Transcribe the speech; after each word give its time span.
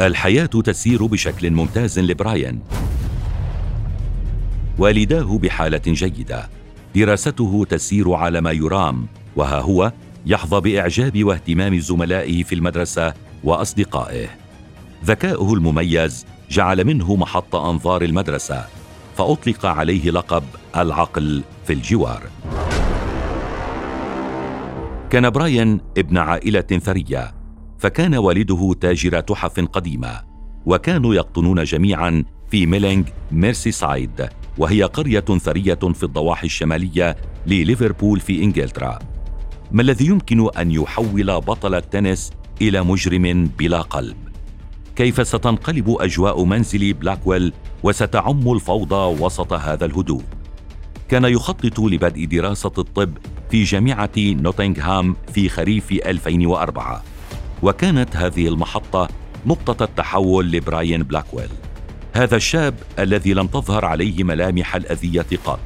الحياة 0.00 0.46
تسير 0.46 1.06
بشكل 1.06 1.50
ممتاز 1.50 1.98
لبراين. 1.98 2.60
والداه 4.78 5.38
بحالة 5.38 5.82
جيدة. 5.86 6.48
دراسته 6.94 7.66
تسير 7.68 8.12
على 8.12 8.40
ما 8.40 8.50
يرام 8.50 9.06
وها 9.36 9.60
هو 9.60 9.92
يحظى 10.26 10.60
بإعجاب 10.60 11.24
واهتمام 11.24 11.78
زملائه 11.78 12.42
في 12.42 12.54
المدرسة 12.54 13.14
وأصدقائه. 13.44 14.28
ذكاؤه 15.04 15.54
المميز 15.54 16.26
جعل 16.50 16.84
منه 16.84 17.16
محط 17.16 17.56
أنظار 17.56 18.02
المدرسة 18.02 18.66
فأطلق 19.16 19.66
عليه 19.66 20.10
لقب 20.10 20.44
العقل 20.76 21.42
في 21.66 21.72
الجوار. 21.72 22.22
كان 25.10 25.30
براين 25.30 25.80
ابن 25.98 26.18
عائلة 26.18 26.60
ثرية. 26.60 27.45
فكان 27.78 28.14
والده 28.14 28.74
تاجر 28.80 29.20
تحف 29.20 29.60
قديمة 29.60 30.22
وكانوا 30.66 31.14
يقطنون 31.14 31.64
جميعا 31.64 32.24
في 32.50 32.66
ميلينغ 32.66 33.04
ميرسي 33.32 33.72
سايد 33.72 34.28
وهي 34.58 34.82
قرية 34.82 35.20
ثرية 35.20 35.74
في 35.74 36.02
الضواحي 36.02 36.46
الشمالية 36.46 37.16
لليفربول 37.46 38.20
في 38.20 38.44
إنجلترا. 38.44 38.98
ما 39.72 39.82
الذي 39.82 40.06
يمكن 40.06 40.48
أن 40.58 40.70
يحول 40.70 41.40
بطل 41.40 41.74
التنس 41.74 42.32
إلى 42.62 42.82
مجرم 42.82 43.50
بلا 43.58 43.80
قلب؟ 43.80 44.16
كيف 44.96 45.26
ستنقلب 45.26 45.96
أجواء 46.00 46.44
منزل 46.44 46.92
بلاكويل 46.92 47.52
وستعم 47.82 48.52
الفوضى 48.52 49.22
وسط 49.22 49.52
هذا 49.52 49.84
الهدوء؟ 49.84 50.22
كان 51.08 51.24
يخطط 51.24 51.80
لبدء 51.80 52.24
دراسة 52.24 52.72
الطب 52.78 53.18
في 53.50 53.64
جامعة 53.64 54.10
نوتنغهام 54.16 55.16
في 55.32 55.48
خريف 55.48 55.92
2004 55.92 57.02
وكانت 57.62 58.16
هذه 58.16 58.48
المحطة 58.48 59.08
نقطه 59.46 59.84
التحول 59.84 60.50
لبراين 60.52 61.02
بلاكويل. 61.02 61.48
هذا 62.12 62.36
الشاب 62.36 62.74
الذي 62.98 63.34
لم 63.34 63.46
تظهر 63.46 63.84
عليه 63.84 64.24
ملامح 64.24 64.76
الأذية 64.76 65.26
قط. 65.44 65.60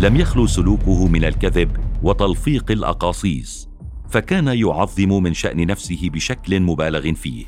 لم 0.00 0.16
يخلو 0.16 0.46
سلوكه 0.46 1.06
من 1.06 1.24
الكذب 1.24 1.76
وتلفيق 2.02 2.70
الاقاصيص 2.70 3.68
فكان 4.10 4.46
يعظم 4.46 5.22
من 5.22 5.34
شأن 5.34 5.66
نفسه 5.66 6.10
بشكل 6.12 6.60
مبالغ 6.60 7.12
فيه. 7.12 7.44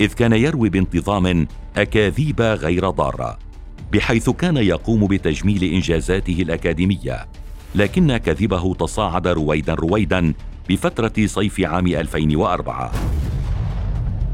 إذ 0.00 0.12
كان 0.12 0.32
يروي 0.32 0.68
بانتظام 0.68 1.46
أكاذيب 1.76 2.40
غير 2.40 2.90
ضارة 2.90 3.38
بحيث 3.92 4.30
كان 4.30 4.56
يقوم 4.56 5.06
بتجميل 5.06 5.64
إنجازاته 5.64 6.42
الأكاديمية 6.42 7.26
لكن 7.74 8.16
كذبه 8.16 8.74
تصاعد 8.74 9.28
رويدا 9.28 9.74
رويدا 9.74 10.34
بفترة 10.70 11.26
صيف 11.26 11.60
عام 11.60 11.86
2004 11.86 12.92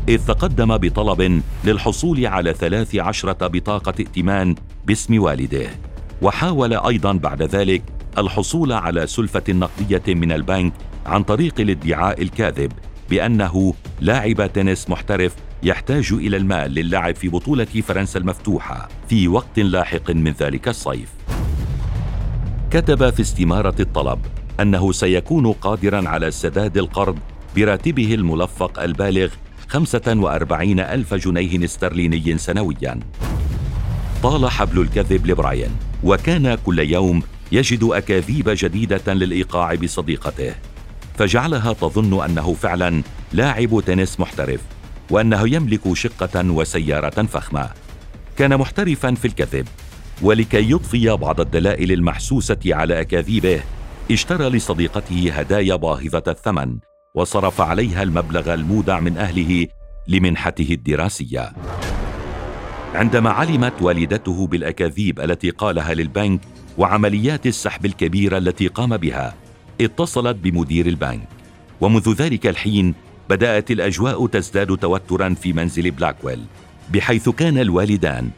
إذ 0.08 0.26
تقدم 0.26 0.76
بطلب 0.76 1.42
للحصول 1.64 2.26
على 2.26 2.54
ثلاث 2.54 2.96
عشرة 2.96 3.46
بطاقة 3.46 3.94
ائتمان 4.00 4.54
باسم 4.86 5.22
والده 5.22 5.70
وحاول 6.22 6.74
أيضا 6.74 7.12
بعد 7.12 7.42
ذلك 7.42 7.82
الحصول 8.18 8.72
على 8.72 9.06
سلفة 9.06 9.42
نقدية 9.48 10.14
من 10.14 10.32
البنك 10.32 10.72
عن 11.06 11.22
طريق 11.22 11.60
الادعاء 11.60 12.22
الكاذب 12.22 12.72
بأنه 13.10 13.74
لاعب 14.00 14.52
تنس 14.52 14.90
محترف 14.90 15.34
يحتاج 15.62 16.12
إلى 16.12 16.36
المال 16.36 16.74
للعب 16.74 17.16
في 17.16 17.28
بطولة 17.28 17.64
فرنسا 17.64 18.18
المفتوحة 18.18 18.88
في 19.08 19.28
وقت 19.28 19.58
لاحق 19.58 20.10
من 20.10 20.32
ذلك 20.32 20.68
الصيف. 20.68 21.08
كتب 22.70 23.10
في 23.10 23.20
استمارة 23.20 23.74
الطلب 23.80 24.18
أنه 24.60 24.92
سيكون 24.92 25.52
قادرا 25.52 26.08
على 26.08 26.30
سداد 26.30 26.78
القرض 26.78 27.18
براتبه 27.56 28.14
الملفق 28.14 28.82
البالغ 28.82 29.28
45 29.68 30.80
ألف 30.80 31.14
جنيه 31.14 31.64
استرليني 31.64 32.38
سنويا. 32.38 33.00
طال 34.22 34.50
حبل 34.50 34.80
الكذب 34.80 35.26
لبراين 35.26 35.70
وكان 36.04 36.54
كل 36.54 36.78
يوم 36.78 37.22
يجد 37.52 37.84
أكاذيب 37.84 38.48
جديدة 38.48 39.14
للإيقاع 39.14 39.74
بصديقته. 39.74 40.54
فجعلها 41.18 41.72
تظن 41.72 42.24
أنه 42.24 42.54
فعلا 42.54 43.02
لاعب 43.32 43.82
تنس 43.86 44.20
محترف 44.20 44.60
وأنه 45.10 45.54
يملك 45.54 45.94
شقة 45.94 46.50
وسيارة 46.50 47.22
فخمة. 47.22 47.70
كان 48.36 48.56
محترفا 48.56 49.14
في 49.14 49.24
الكذب 49.24 49.66
ولكي 50.22 50.70
يضفي 50.70 51.16
بعض 51.16 51.40
الدلائل 51.40 51.92
المحسوسة 51.92 52.58
على 52.66 53.00
أكاذيبه 53.00 53.60
اشترى 54.10 54.48
لصديقته 54.48 55.32
هدايا 55.32 55.76
باهظة 55.76 56.22
الثمن 56.28 56.78
وصرف 57.14 57.60
عليها 57.60 58.02
المبلغ 58.02 58.54
المودع 58.54 59.00
من 59.00 59.18
أهله 59.18 59.66
لمنحته 60.08 60.68
الدراسية. 60.70 61.52
عندما 62.94 63.30
علمت 63.30 63.82
والدته 63.82 64.46
بالأكاذيب 64.46 65.20
التي 65.20 65.50
قالها 65.50 65.94
للبنك 65.94 66.40
وعمليات 66.78 67.46
السحب 67.46 67.86
الكبيره 67.86 68.38
التي 68.38 68.68
قام 68.68 68.96
بها 68.96 69.34
اتصلت 69.80 70.36
بمدير 70.36 70.86
البنك. 70.86 71.28
ومنذ 71.80 72.14
ذلك 72.14 72.46
الحين 72.46 72.94
بدأت 73.30 73.70
الأجواء 73.70 74.26
تزداد 74.26 74.76
توترا 74.76 75.34
في 75.34 75.52
منزل 75.52 75.90
بلاكويل 75.90 76.44
بحيث 76.90 77.28
كان 77.28 77.58
الوالدان 77.58 78.30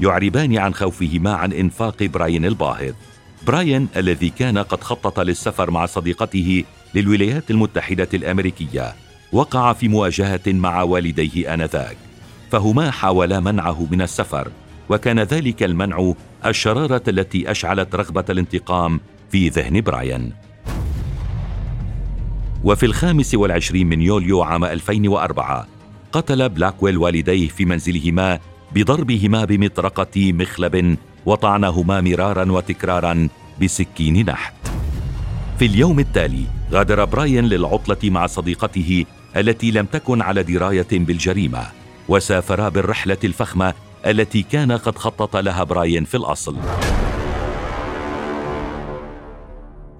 يعربان 0.00 0.58
عن 0.58 0.74
خوفهما 0.74 1.34
عن 1.34 1.52
إنفاق 1.52 2.02
براين 2.02 2.44
الباهظ. 2.44 2.94
براين 3.46 3.88
الذي 3.96 4.30
كان 4.30 4.58
قد 4.58 4.84
خطط 4.84 5.20
للسفر 5.20 5.70
مع 5.70 5.86
صديقته 5.86 6.64
للولايات 6.94 7.50
المتحدة 7.50 8.08
الأمريكية 8.14 8.94
وقع 9.32 9.72
في 9.72 9.88
مواجهة 9.88 10.40
مع 10.46 10.82
والديه 10.82 11.54
آنذاك 11.54 11.96
فهما 12.50 12.90
حاولا 12.90 13.40
منعه 13.40 13.86
من 13.90 14.02
السفر 14.02 14.50
وكان 14.88 15.20
ذلك 15.20 15.62
المنع 15.62 16.12
الشرارة 16.46 17.02
التي 17.08 17.50
أشعلت 17.50 17.94
رغبة 17.94 18.24
الانتقام 18.30 19.00
في 19.30 19.48
ذهن 19.48 19.80
براين. 19.80 20.32
وفي 22.64 22.86
الخامس 22.86 23.34
والعشرين 23.34 23.86
من 23.86 24.02
يوليو 24.02 24.42
عام 24.42 24.64
2004 24.64 25.66
قتل 26.12 26.48
بلاكويل 26.48 26.98
والديه 26.98 27.48
في 27.48 27.64
منزلهما 27.64 28.38
بضربهما 28.74 29.44
بمطرقة 29.44 30.32
مخلب 30.32 30.96
وطعنهما 31.26 32.00
مرارا 32.00 32.52
وتكرارا 32.52 33.28
بسكين 33.62 34.26
نحت. 34.26 34.54
في 35.58 35.66
اليوم 35.66 35.98
التالي 35.98 36.44
غادر 36.72 37.04
براين 37.04 37.44
للعطلة 37.44 38.10
مع 38.10 38.26
صديقته 38.26 39.04
التي 39.36 39.70
لم 39.70 39.86
تكن 39.86 40.22
على 40.22 40.42
دراية 40.42 40.88
بالجريمة 40.92 41.66
وسافرا 42.08 42.68
بالرحلة 42.68 43.18
الفخمة 43.24 43.74
التي 44.06 44.42
كان 44.42 44.72
قد 44.72 44.98
خطط 44.98 45.36
لها 45.36 45.64
براين 45.64 46.04
في 46.04 46.16
الأصل. 46.16 46.56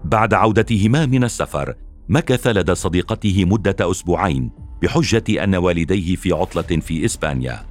بعد 0.04 0.34
عودتهما 0.34 1.06
من 1.06 1.24
السفر 1.24 1.74
مكث 2.08 2.46
لدى 2.46 2.74
صديقته 2.74 3.44
مدة 3.44 3.90
أسبوعين 3.90 4.50
بحجة 4.82 5.44
أن 5.44 5.54
والديه 5.54 6.16
في 6.16 6.32
عطلة 6.32 6.80
في 6.80 7.04
إسبانيا. 7.04 7.64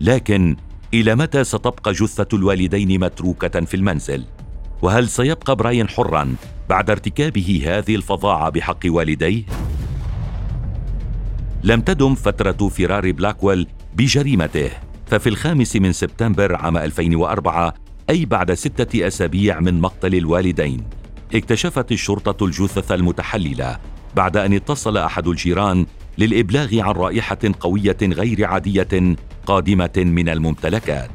لكن 0.00 0.56
إلى 0.96 1.14
متى 1.14 1.44
ستبقى 1.44 1.92
جثة 1.92 2.28
الوالدين 2.32 3.00
متروكة 3.00 3.60
في 3.60 3.74
المنزل؟ 3.74 4.24
وهل 4.82 5.08
سيبقى 5.08 5.56
براين 5.56 5.88
حرا 5.88 6.36
بعد 6.68 6.90
ارتكابه 6.90 7.62
هذه 7.66 7.96
الفظاعة 7.96 8.50
بحق 8.50 8.78
والديه؟ 8.86 9.42
لم 11.64 11.80
تدم 11.80 12.14
فترة 12.14 12.68
فرار 12.68 13.12
بلاكويل 13.12 13.66
بجريمته 13.96 14.70
ففي 15.06 15.28
الخامس 15.28 15.76
من 15.76 15.92
سبتمبر 15.92 16.54
عام 16.56 16.76
2004 16.76 17.74
أي 18.10 18.24
بعد 18.24 18.54
ستة 18.54 19.06
أسابيع 19.06 19.60
من 19.60 19.80
مقتل 19.80 20.14
الوالدين 20.14 20.84
اكتشفت 21.34 21.92
الشرطة 21.92 22.44
الجثث 22.44 22.92
المتحللة 22.92 23.78
بعد 24.16 24.36
أن 24.36 24.52
اتصل 24.52 24.96
أحد 24.96 25.26
الجيران 25.26 25.86
للإبلاغ 26.18 26.80
عن 26.80 26.92
رائحة 26.92 27.38
قوية 27.60 27.96
غير 28.02 28.44
عادية 28.44 29.16
قادمة 29.46 29.92
من 29.96 30.28
الممتلكات. 30.28 31.10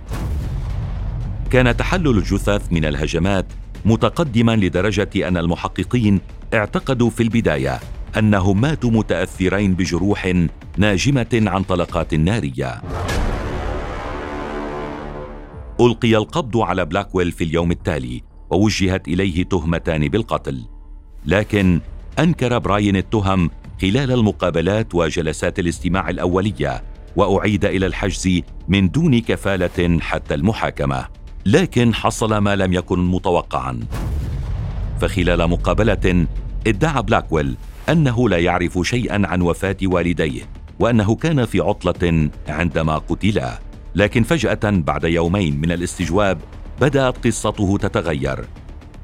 كان 1.49 1.77
تحلل 1.77 2.17
الجثث 2.17 2.71
من 2.71 2.85
الهجمات 2.85 3.45
متقدما 3.85 4.55
لدرجة 4.55 5.27
أن 5.27 5.37
المحققين 5.37 6.21
اعتقدوا 6.53 7.09
في 7.09 7.23
البداية 7.23 7.79
أنهم 8.17 8.61
ماتوا 8.61 8.91
متأثرين 8.91 9.73
بجروح 9.73 10.33
ناجمة 10.77 11.43
عن 11.45 11.63
طلقات 11.63 12.13
نارية. 12.13 12.81
ألقي 15.79 16.15
القبض 16.15 16.57
على 16.57 16.85
بلاكويل 16.85 17.31
في 17.31 17.43
اليوم 17.43 17.71
التالي 17.71 18.21
ووجهت 18.49 19.07
إليه 19.07 19.43
تهمتان 19.43 20.07
بالقتل 20.07 20.65
لكن 21.25 21.79
أنكر 22.19 22.57
براين 22.57 22.95
التهم 22.95 23.49
خلال 23.81 24.11
المقابلات 24.11 24.95
وجلسات 24.95 25.59
الاستماع 25.59 26.09
الأولية 26.09 26.83
وأعيد 27.15 27.65
إلى 27.65 27.85
الحجز 27.85 28.41
من 28.67 28.89
دون 28.89 29.19
كفالة 29.19 29.99
حتى 29.99 30.33
المحاكمة. 30.33 31.07
لكن 31.45 31.93
حصل 31.93 32.37
ما 32.37 32.55
لم 32.55 32.73
يكن 32.73 32.99
متوقعا. 33.11 33.79
فخلال 35.01 35.49
مقابلة 35.49 36.25
ادعى 36.67 37.03
بلاكويل 37.03 37.55
أنه 37.89 38.29
لا 38.29 38.37
يعرف 38.37 38.79
شيئا 38.83 39.27
عن 39.27 39.41
وفاة 39.41 39.77
والديه 39.83 40.41
وأنه 40.79 41.15
كان 41.15 41.45
في 41.45 41.59
عطلة 41.59 42.29
عندما 42.47 42.97
قتلا. 42.97 43.59
لكن 43.95 44.23
فجأة 44.23 44.59
بعد 44.63 45.03
يومين 45.03 45.61
من 45.61 45.71
الاستجواب 45.71 46.37
بدأت 46.81 47.27
قصته 47.27 47.77
تتغير. 47.77 48.45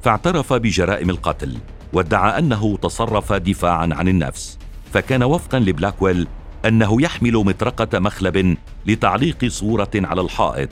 فاعترف 0.02 0.54
بجرائم 0.54 1.10
القتل 1.10 1.58
وادعى 1.94 2.40
أنه 2.40 2.78
تصرف 2.78 3.34
دفاعا 3.34 3.90
عن 3.92 4.08
النفس. 4.08 4.60
فكان 4.94 5.24
وفقا 5.24 5.60
لبلاكويل 5.60 6.28
أنه 6.66 7.02
يحمل 7.02 7.34
مطرقة 7.34 8.00
مخلب 8.00 8.58
لتعليق 8.86 9.46
صورة 9.46 9.92
على 9.96 10.22
الحائط 10.22 10.70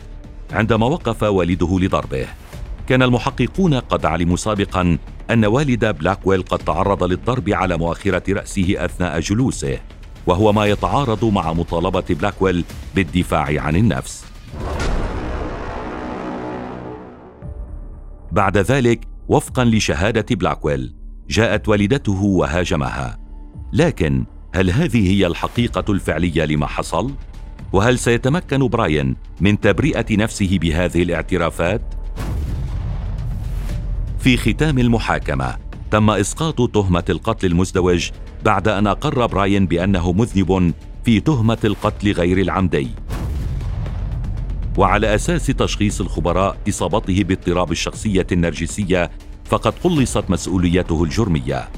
عندما 0.51 0.85
وقف 0.85 1.23
والده 1.23 1.79
لضربه. 1.79 2.27
كان 2.87 3.03
المحققون 3.03 3.73
قد 3.73 4.05
علموا 4.05 4.35
سابقا 4.35 4.97
أن 5.31 5.45
والد 5.45 5.85
بلاكويل 5.85 6.41
قد 6.41 6.59
تعرض 6.59 7.03
للضرب 7.03 7.49
على 7.49 7.77
مؤخرة 7.77 8.33
رأسه 8.33 8.85
أثناء 8.85 9.19
جلوسه 9.19 9.79
وهو 10.27 10.53
ما 10.53 10.65
يتعارض 10.65 11.25
مع 11.25 11.53
مطالبة 11.53 12.03
بلاكويل 12.09 12.63
بالدفاع 12.95 13.61
عن 13.61 13.75
النفس. 13.75 14.25
بعد 18.31 18.57
ذلك 18.57 19.07
وفقا 19.27 19.65
لشهادة 19.65 20.35
بلاكويل 20.35 20.95
جاءت 21.29 21.69
والدته 21.69 22.23
وهاجمها. 22.23 23.19
لكن 23.73 24.25
هل 24.55 24.71
هذه 24.71 25.11
هي 25.11 25.27
الحقيقة 25.27 25.91
الفعلية 25.91 26.45
لما 26.45 26.67
حصل؟ 26.67 27.11
وهل 27.73 27.99
سيتمكن 27.99 28.67
براين 28.67 29.15
من 29.41 29.59
تبرئة 29.59 30.17
نفسه 30.17 30.59
بهذه 30.61 31.03
الاعترافات؟ 31.03 31.81
في 34.19 34.37
ختام 34.37 34.79
المحاكمة 34.79 35.57
تم 35.91 36.09
إسقاط 36.09 36.71
تهمة 36.71 37.03
القتل 37.09 37.47
المزدوج 37.47 38.09
بعد 38.45 38.67
أن 38.67 38.87
أقر 38.87 39.25
براين 39.25 39.65
بأنه 39.65 40.11
مذنب 40.11 40.73
في 41.05 41.19
تهمة 41.19 41.59
القتل 41.63 42.11
غير 42.11 42.37
العمدي. 42.37 42.89
وعلى 44.77 45.15
أساس 45.15 45.45
تشخيص 45.45 46.01
الخبراء 46.01 46.57
إصابته 46.69 47.23
باضطراب 47.23 47.71
الشخصية 47.71 48.27
النرجسية 48.31 49.11
فقد 49.45 49.73
قلصت 49.83 50.29
مسؤوليته 50.29 51.03
الجرمية. 51.03 51.69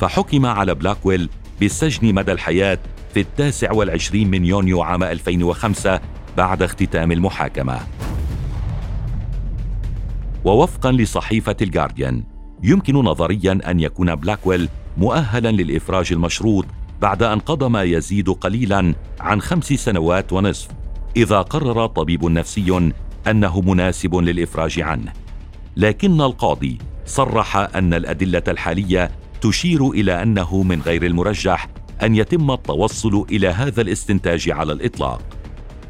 فحكم 0.00 0.46
على 0.46 0.74
بلاكويل 0.74 1.28
بالسجن 1.62 2.14
مدى 2.14 2.32
الحياة 2.32 2.78
في 3.14 3.20
التاسع 3.20 3.72
والعشرين 3.72 4.30
من 4.30 4.44
يونيو 4.44 4.82
عام 4.82 5.02
2005 5.02 6.00
بعد 6.36 6.62
اختتام 6.62 7.12
المحاكمة. 7.12 7.80
ووفقا 10.44 10.92
لصحيفة 10.92 11.56
الجارديان 11.62 12.22
يمكن 12.62 12.94
نظريا 12.94 13.58
أن 13.66 13.80
يكون 13.80 14.14
بلاكويل 14.14 14.68
مؤهلا 14.96 15.48
للإفراج 15.48 16.12
المشروط 16.12 16.66
بعد 17.00 17.22
أن 17.22 17.38
قضى 17.38 17.68
ما 17.68 17.82
يزيد 17.82 18.30
قليلا 18.30 18.94
عن 19.20 19.40
خمس 19.40 19.72
سنوات 19.72 20.32
ونصف 20.32 20.68
إذا 21.16 21.42
قرر 21.42 21.86
طبيب 21.86 22.24
نفسي 22.24 22.92
أنه 23.26 23.60
مناسب 23.60 24.14
للإفراج 24.14 24.80
عنه. 24.80 25.12
لكن 25.76 26.20
القاضي 26.20 26.78
صرح 27.06 27.56
أن 27.56 27.94
الأدلة 27.94 28.42
الحالية 28.48 29.10
تشير 29.42 29.90
إلى 29.90 30.22
أنه 30.22 30.62
من 30.62 30.80
غير 30.82 31.06
المرجح 31.06 31.68
أن 32.02 32.14
يتم 32.16 32.50
التوصل 32.50 33.26
إلى 33.30 33.48
هذا 33.48 33.80
الاستنتاج 33.82 34.50
على 34.50 34.72
الإطلاق. 34.72 35.22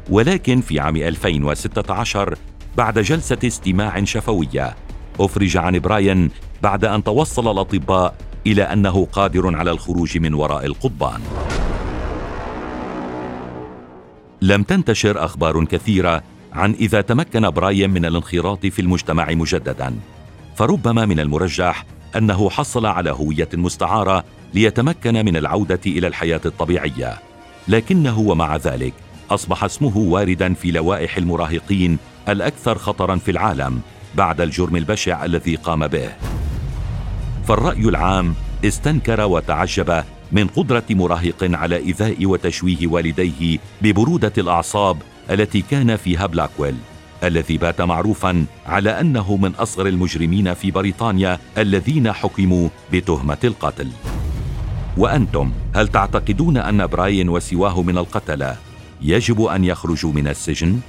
ولكن 0.09 0.61
في 0.61 0.79
عام 0.79 0.95
2016 0.95 2.35
بعد 2.77 2.99
جلسة 2.99 3.37
استماع 3.43 4.03
شفوية 4.03 4.75
أفرج 5.19 5.57
عن 5.57 5.79
براين 5.79 6.29
بعد 6.63 6.85
أن 6.85 7.03
توصل 7.03 7.51
الأطباء 7.51 8.15
إلى 8.47 8.63
أنه 8.63 9.05
قادر 9.05 9.55
على 9.55 9.71
الخروج 9.71 10.17
من 10.17 10.33
وراء 10.33 10.65
القضبان. 10.65 11.21
لم 14.41 14.63
تنتشر 14.63 15.25
أخبار 15.25 15.65
كثيرة 15.65 16.23
عن 16.53 16.73
إذا 16.73 17.01
تمكن 17.01 17.49
براين 17.49 17.89
من 17.89 18.05
الانخراط 18.05 18.65
في 18.65 18.81
المجتمع 18.81 19.31
مجددا 19.31 19.95
فربما 20.55 21.05
من 21.05 21.19
المرجح 21.19 21.85
أنه 22.17 22.49
حصل 22.49 22.85
على 22.85 23.11
هوية 23.11 23.49
مستعارة 23.53 24.23
ليتمكن 24.53 25.25
من 25.25 25.37
العودة 25.37 25.79
إلى 25.85 26.07
الحياة 26.07 26.41
الطبيعية. 26.45 27.17
لكنه 27.67 28.19
ومع 28.19 28.55
ذلك 28.55 28.93
أصبح 29.31 29.63
اسمه 29.63 29.97
واردا 29.97 30.53
في 30.53 30.71
لوائح 30.71 31.17
المراهقين 31.17 31.97
الأكثر 32.29 32.77
خطرا 32.77 33.15
في 33.15 33.31
العالم 33.31 33.81
بعد 34.15 34.41
الجرم 34.41 34.75
البشع 34.75 35.25
الذي 35.25 35.55
قام 35.55 35.87
به. 35.87 36.09
فالرأي 37.47 37.81
العام 37.89 38.35
استنكر 38.65 39.21
وتعجب 39.21 40.03
من 40.31 40.47
قدرة 40.47 40.83
مراهق 40.89 41.49
على 41.53 41.75
إيذاء 41.77 42.25
وتشويه 42.25 42.87
والديه 42.87 43.59
ببرودة 43.81 44.33
الأعصاب 44.37 44.97
التي 45.29 45.61
كان 45.61 45.95
فيها 45.95 46.25
بلاكويل 46.25 46.75
الذي 47.23 47.57
بات 47.57 47.81
معروفا 47.81 48.45
على 48.65 48.89
أنه 48.89 49.37
من 49.37 49.51
أصغر 49.55 49.87
المجرمين 49.87 50.53
في 50.53 50.71
بريطانيا 50.71 51.39
الذين 51.57 52.11
حكموا 52.11 52.69
بتهمة 52.93 53.37
القتل. 53.43 53.89
وأنتم 54.97 55.51
هل 55.75 55.87
تعتقدون 55.87 56.57
أن 56.57 56.87
براين 56.87 57.29
وسواه 57.29 57.81
من 57.81 57.97
القتلة 57.97 58.57
يجب 59.01 59.41
أن 59.41 59.63
يخرجوا 59.63 60.11
من 60.11 60.27
السجن؟ 60.27 60.79